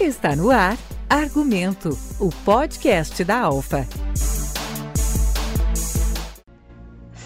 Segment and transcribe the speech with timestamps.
[0.00, 0.76] Está no ar
[1.08, 1.88] Argumento,
[2.20, 3.86] o podcast da Alfa.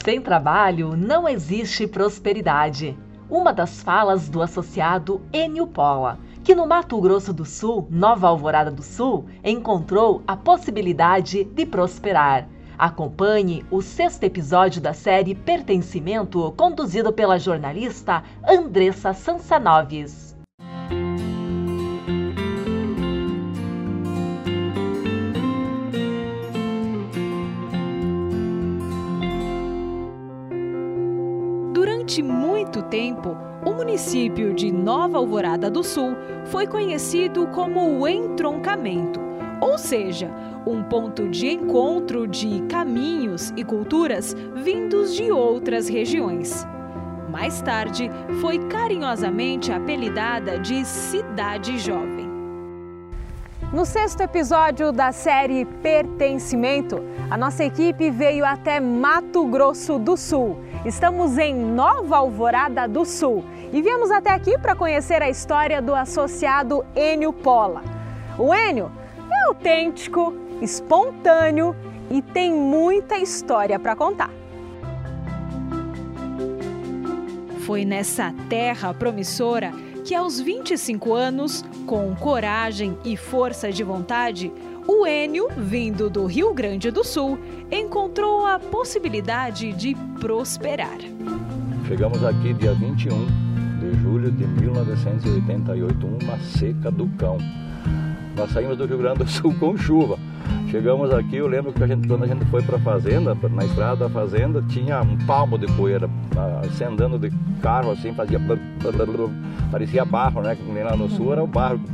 [0.04, 2.96] Sem trabalho não existe prosperidade.
[3.29, 8.71] Uma das falas do associado Enio Pola, que no Mato Grosso do Sul, Nova Alvorada
[8.71, 12.49] do Sul, encontrou a possibilidade de prosperar.
[12.79, 20.30] Acompanhe o sexto episódio da série Pertencimento, conduzido pela jornalista Andressa Sansanoves.
[32.10, 39.20] Durante muito tempo, o município de Nova Alvorada do Sul foi conhecido como o entroncamento,
[39.60, 40.28] ou seja,
[40.66, 46.66] um ponto de encontro de caminhos e culturas vindos de outras regiões.
[47.30, 52.28] Mais tarde, foi carinhosamente apelidada de Cidade Jovem.
[53.72, 57.00] No sexto episódio da série Pertencimento,
[57.31, 60.58] a nossa equipe veio até Mato Grosso do Sul.
[60.84, 65.95] Estamos em Nova Alvorada do Sul e viemos até aqui para conhecer a história do
[65.95, 67.83] associado Enio Pola.
[68.39, 68.91] O Enio
[69.31, 71.77] é autêntico, espontâneo
[72.11, 74.31] e tem muita história para contar.
[77.67, 79.72] Foi nessa terra promissora
[80.11, 84.53] que aos 25 anos, com coragem e força de vontade,
[84.84, 87.39] o Enio, vindo do Rio Grande do Sul,
[87.70, 90.98] encontrou a possibilidade de prosperar.
[91.86, 93.25] Chegamos aqui dia 21
[93.78, 97.38] de julho de 1988, uma seca do cão.
[98.41, 100.19] Nós saímos do Rio Grande do Sul com chuva.
[100.70, 103.64] Chegamos aqui, eu lembro que a gente, quando a gente foi para a fazenda, na
[103.66, 106.08] estrada da fazenda, tinha um palmo de poeira.
[106.64, 108.41] Assim, andando de carro, assim, fazia.
[109.70, 110.56] Parecia barro, né?
[110.56, 111.92] Que lá no sul era o barro que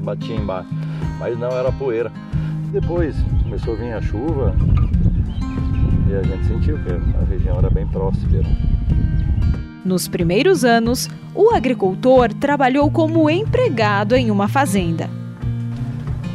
[0.00, 0.70] batia embaixo.
[1.18, 2.10] Mas não, era poeira.
[2.72, 4.54] Depois começou a vir a chuva
[6.08, 8.40] e a gente sentiu que a região era bem próxima.
[9.84, 15.21] Nos primeiros anos, o agricultor trabalhou como empregado em uma fazenda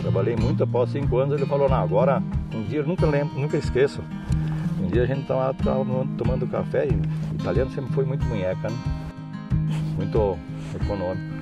[0.07, 2.23] trabalhei muito, após cinco anos ele falou, não, agora,
[2.56, 4.01] um dia eu nunca lembro, nunca esqueço.
[4.81, 5.53] Um dia a gente estava
[6.18, 8.78] tomando café e italiano sempre foi muito munheca, né?
[9.97, 10.38] Muito
[10.81, 11.35] econômico.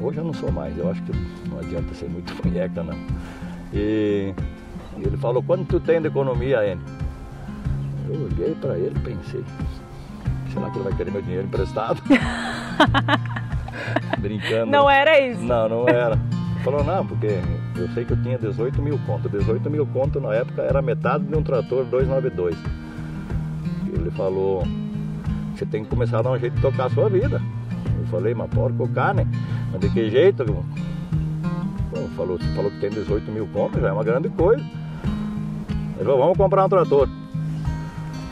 [0.00, 1.12] Hoje eu não sou mais, eu acho que
[1.48, 2.98] não adianta ser muito munheca não.
[3.72, 4.34] E,
[4.96, 6.84] ele falou, quanto tu tem de economia, Enio?
[8.08, 9.44] Eu olhei para ele e pensei,
[10.52, 12.02] será que ele vai querer meu dinheiro emprestado?
[14.18, 14.66] Brincando.
[14.66, 15.42] Não era isso?
[15.42, 16.18] Não, não era.
[16.64, 17.40] Falou, não, porque
[17.78, 19.28] eu sei que eu tinha 18 mil conto.
[19.28, 22.56] 18 mil conto na época era metade de um trator 292.
[23.92, 24.64] Ele falou,
[25.54, 27.40] você tem que começar a dar um jeito de tocar a sua vida.
[27.98, 29.26] Eu falei, mas porco carne,
[29.72, 30.42] mas de que jeito?
[30.42, 34.62] Ele falou, você falou que tem 18 mil conto, já é uma grande coisa.
[35.96, 37.08] Ele falou, vamos comprar um trator.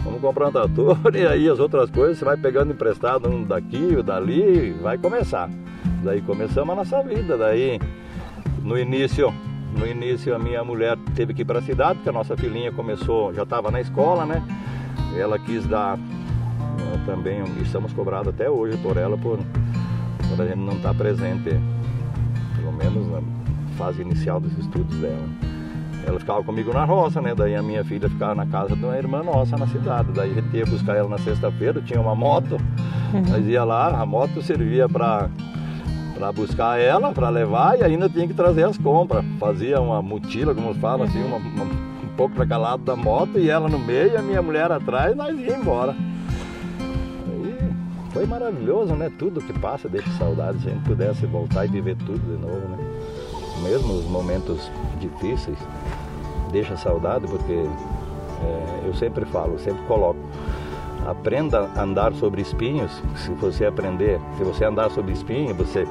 [0.05, 3.97] Vamos comprar um trator e aí as outras coisas você vai pegando emprestado um daqui,
[3.97, 5.51] o dali, vai começar.
[6.05, 7.81] Daí começamos a nossa vida, daí
[8.67, 9.33] no início,
[9.79, 12.73] no início a minha mulher teve que ir para a cidade, porque a nossa filhinha
[12.73, 14.43] começou, já estava na escola, né?
[15.17, 20.59] Ela quis dar eh, também, estamos cobrados até hoje por ela, por, por a gente
[20.59, 21.51] não estar tá presente,
[22.57, 23.23] pelo menos na
[23.79, 25.29] fase inicial dos estudos dela.
[26.05, 27.35] Ela ficava comigo na roça, né?
[27.37, 30.13] Daí a minha filha ficava na casa de uma irmã nossa na cidade.
[30.13, 32.57] Daí a gente ia buscar ela na sexta-feira, tinha uma moto,
[33.13, 33.23] uhum.
[33.29, 35.29] nós ia lá, a moto servia para
[36.17, 39.25] para buscar ela, para levar e ainda tinha que trazer as compras.
[39.39, 43.39] Fazia uma motila, como fala, assim, uma, uma, um pouco para cá lado da moto
[43.39, 45.95] e ela no meio a minha mulher atrás e nós ia embora.
[47.29, 49.13] E foi maravilhoso, né?
[49.19, 50.61] Tudo que passa deixa saudade.
[50.61, 52.79] Se a gente pudesse voltar e viver tudo de novo, né?
[53.63, 55.59] Mesmo os momentos difíceis,
[56.51, 60.19] deixa saudade porque é, eu sempre falo, sempre coloco
[61.07, 62.91] aprenda a andar sobre espinhos.
[63.17, 65.87] Se você aprender, se você andar sobre espinho, você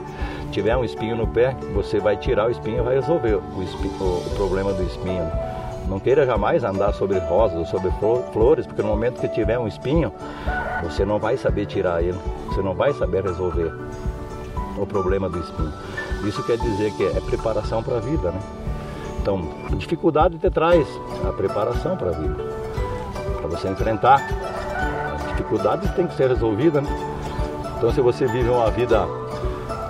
[0.51, 3.93] tiver um espinho no pé, você vai tirar o espinho e vai resolver o, espinho,
[4.01, 5.25] o, problema do espinho.
[5.87, 7.91] Não queira jamais andar sobre rosas ou sobre
[8.33, 10.11] flores, porque no momento que tiver um espinho,
[10.83, 12.17] você não vai saber tirar ele,
[12.47, 13.71] você não vai saber resolver
[14.77, 15.73] o problema do espinho.
[16.25, 18.39] Isso quer dizer que é preparação para a vida, né?
[19.21, 19.41] Então,
[19.77, 20.87] dificuldade te traz
[21.27, 22.43] a preparação para a vida,
[23.41, 24.21] para você enfrentar
[25.35, 26.83] dificuldades têm que ser resolvidas.
[26.83, 26.89] Né?
[27.77, 29.05] Então, se você vive uma vida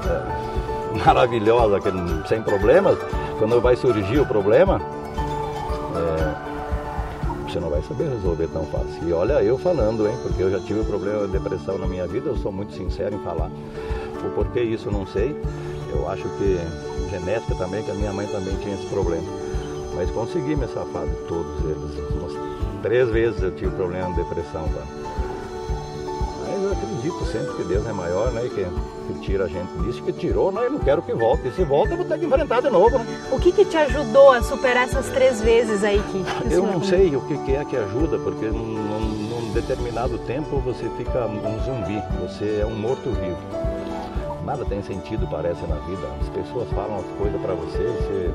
[0.06, 1.80] é, maravilhosa,
[2.28, 2.98] sem problemas,
[3.38, 4.82] quando vai surgir o problema,
[5.96, 6.36] é,
[7.48, 9.08] você não vai saber resolver tão fácil.
[9.08, 12.30] E olha, eu falando, hein, porque eu já tive problema de depressão na minha vida,
[12.30, 13.50] eu sou muito sincero em falar.
[14.26, 15.40] O porquê isso não sei.
[15.94, 16.60] Eu acho que
[17.10, 19.28] genética também, que a minha mãe também tinha esse problema.
[19.96, 22.12] Mas consegui me safar de todos eles.
[22.12, 22.34] Umas
[22.82, 24.64] três vezes eu tive problema de depressão.
[24.64, 25.05] Tá?
[27.06, 28.46] Acredito sempre que Deus é maior, né?
[28.46, 30.66] E que, que tira a gente disso, que tirou, né?
[30.66, 31.48] Eu não quero que volte.
[31.48, 33.06] E se volta, eu vou ter que enfrentar de novo, né?
[33.32, 36.84] O que, que te ajudou a superar essas três vezes aí que, que Eu não
[36.84, 41.64] sei o que, que é que ajuda, porque num, num determinado tempo você fica um
[41.64, 43.38] zumbi, você é um morto-vivo.
[44.44, 46.08] Nada tem sentido, parece, na vida.
[46.20, 48.32] As pessoas falam as coisas para você, você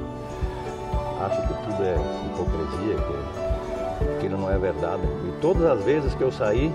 [1.21, 1.97] acha que tudo é
[2.27, 5.03] hipocrisia, que aquilo não é verdade.
[5.27, 6.73] E todas as vezes que eu saí,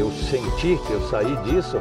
[0.00, 1.78] eu senti que eu saí disso,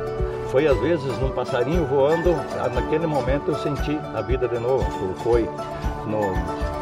[0.51, 2.35] foi às vezes num passarinho voando,
[2.73, 4.85] naquele momento eu senti a vida de novo.
[5.23, 5.49] Foi
[6.05, 6.31] no,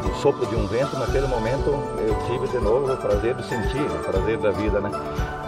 [0.06, 3.82] no sopro de um vento, naquele momento eu tive de novo o prazer de sentir,
[3.82, 4.90] o prazer da vida, né?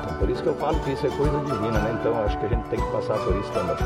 [0.03, 1.97] Então, por isso que eu falo que isso é coisa divina, né?
[2.01, 3.77] Então acho que a gente tem que passar por isso também.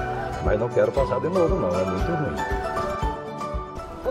[0.44, 2.89] Mas não quero passar de novo, não, é muito ruim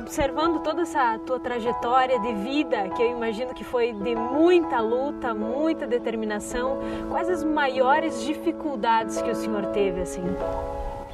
[0.09, 5.35] observando toda essa tua trajetória de vida, que eu imagino que foi de muita luta,
[5.35, 6.79] muita determinação,
[7.11, 10.23] quais as maiores dificuldades que o senhor teve assim?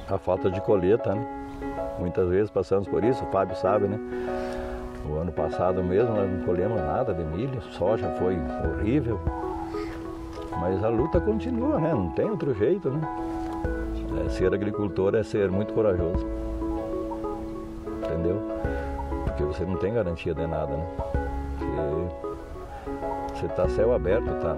[0.10, 1.28] A falta de colheita, né?
[2.00, 4.00] Muitas vezes passamos por isso, o Fábio sabe, né?
[5.10, 9.20] O ano passado mesmo nós não colhemos nada de milho, soja foi horrível.
[10.52, 11.94] Mas a luta continua, né?
[11.94, 13.02] Não tem outro jeito, né?
[14.26, 16.26] É, ser agricultor é ser muito corajoso.
[18.06, 18.55] Entendeu?
[19.56, 20.86] Você não tem garantia de nada, né?
[23.34, 24.58] Você está céu aberto, tá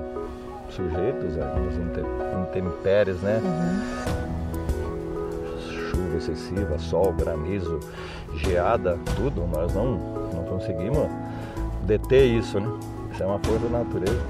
[0.71, 3.39] sujeitos às intempéries, né?
[3.43, 3.79] Uhum.
[5.91, 7.79] Chuva excessiva, sol, granizo,
[8.37, 9.45] geada, tudo.
[9.45, 9.97] Nós não,
[10.33, 11.07] não conseguimos
[11.83, 12.67] deter isso, né?
[13.11, 14.21] Isso é uma força da natureza.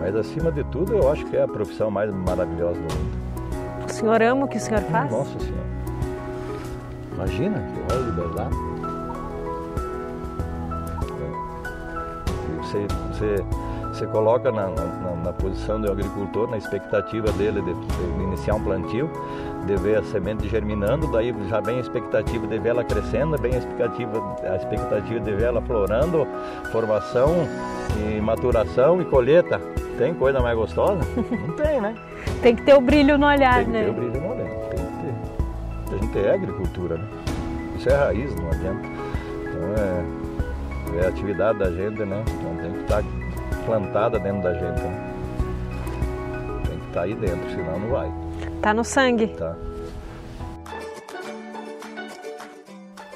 [0.00, 3.20] Mas acima de tudo, eu acho que é a profissão mais maravilhosa do mundo.
[3.86, 5.10] O senhor ama o que o senhor faz?
[5.10, 5.68] Nossa Senhora.
[7.12, 8.69] Imagina, que olha liberdade.
[12.70, 13.44] Você, você,
[13.92, 18.62] você coloca na, na, na, posição do agricultor, na expectativa dele de, de, iniciar um
[18.62, 19.10] plantio,
[19.66, 23.54] de ver a semente germinando, daí já vem a expectativa de ver ela crescendo, vem
[23.54, 26.24] a expectativa, a expectativa de ver ela florando,
[26.70, 27.48] formação
[27.98, 29.60] e maturação e colheita.
[29.98, 31.00] Tem coisa mais gostosa?
[31.18, 31.96] Não tem, né?
[32.40, 33.84] Tem que ter o brilho no olhar, tem que né?
[33.84, 35.94] Ter o brilho no olhar, tem que ter.
[35.94, 37.04] A gente é agricultura, né?
[37.76, 38.88] Isso é raiz, não adianta.
[39.42, 40.04] Então é,
[40.98, 42.24] é a atividade da gente, né?
[42.28, 43.02] Então tem que estar
[43.64, 44.80] plantada dentro da gente.
[44.80, 45.12] Né?
[46.68, 48.12] Tem que estar aí dentro, senão não vai.
[48.60, 49.28] Tá no sangue.
[49.28, 49.56] Tá.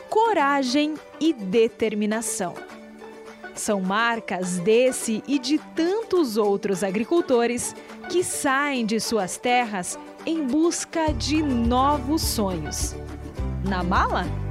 [0.08, 2.54] Coragem e determinação.
[3.54, 7.74] São marcas desse e de tantos outros agricultores
[8.08, 12.96] que saem de suas terras em busca de novos sonhos.
[13.64, 14.43] Na mala?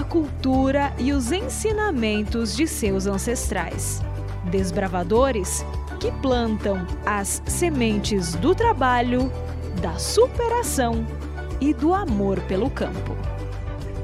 [0.00, 4.00] A cultura e os ensinamentos de seus ancestrais.
[4.50, 5.62] Desbravadores
[6.00, 9.30] que plantam as sementes do trabalho,
[9.82, 11.06] da superação
[11.60, 13.14] e do amor pelo campo.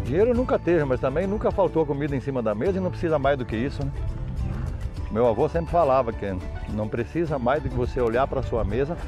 [0.05, 3.19] Dinheiro nunca teve, mas também nunca faltou comida em cima da mesa e não precisa
[3.19, 3.91] mais do que isso, né?
[5.11, 6.27] Meu avô sempre falava que
[6.75, 8.99] não precisa mais do que você olhar para a sua mesa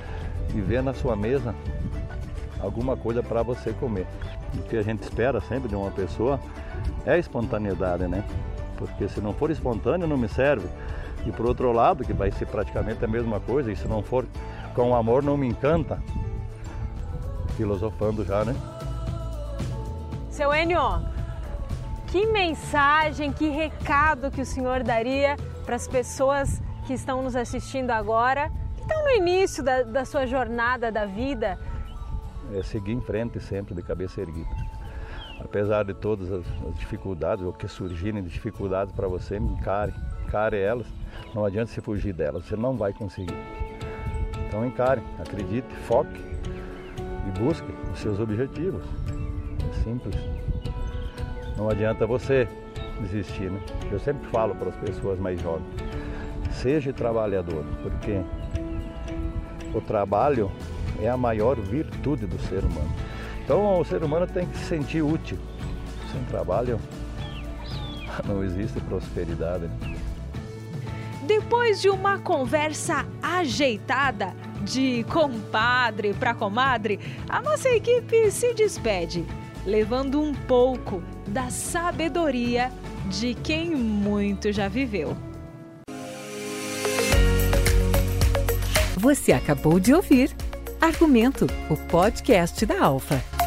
[0.55, 1.55] e ver na sua mesa
[2.61, 4.07] alguma coisa para você comer.
[4.55, 6.41] O que a gente espera sempre de uma pessoa
[7.05, 8.25] é a espontaneidade, né?
[8.77, 10.69] Porque se não for espontâneo não me serve.
[11.27, 14.27] E por outro lado, que vai ser praticamente a mesma coisa, e se não for
[14.75, 16.01] com amor não me encanta.
[17.57, 18.55] Filosofando já, né?
[20.31, 21.03] Seu Enio,
[22.07, 25.37] que mensagem, que recado que o senhor daria
[25.67, 30.27] para as pessoas que estão nos assistindo agora, que estão no início da, da sua
[30.27, 31.59] jornada da vida?
[32.55, 34.49] É seguir em frente sempre de cabeça erguida.
[35.41, 36.45] Apesar de todas as,
[36.79, 39.95] dificuldades, ou que surgirem dificuldades para você, encare,
[40.27, 40.87] encare elas.
[41.35, 43.37] Não adianta se fugir delas, você não vai conseguir.
[44.47, 46.21] Então encare, acredite, foque
[47.29, 48.83] e busque os seus objetivos.
[49.71, 50.17] É simples.
[51.57, 52.49] Não adianta você
[53.01, 53.61] desistir, né?
[53.91, 55.67] Eu sempre falo para as pessoas mais jovens,
[56.53, 58.21] seja trabalhador, porque
[59.75, 60.51] o trabalho
[61.01, 62.93] é a maior virtude do ser humano.
[63.45, 65.39] Então o ser humano tem que se sentir útil.
[66.13, 66.79] Sem trabalho
[68.27, 69.65] não existe prosperidade.
[69.65, 69.97] Né?
[71.27, 79.25] Depois de uma conversa ajeitada de compadre para comadre, a nossa equipe se despede,
[79.65, 82.73] levando um pouco da sabedoria
[83.11, 85.17] de quem muito já viveu.
[88.97, 90.35] Você acabou de ouvir
[90.81, 93.38] Argumento, o podcast da Alfa.